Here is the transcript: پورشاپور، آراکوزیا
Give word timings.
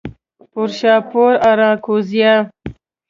پورشاپور، 0.51 1.33
آراکوزیا 1.49 2.35